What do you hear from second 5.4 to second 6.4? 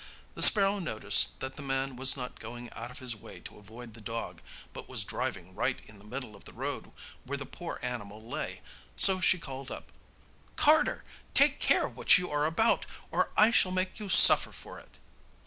right in the middle